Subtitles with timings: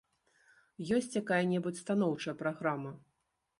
[0.95, 2.97] Ёсць якая-небудзь станоўчая праграма?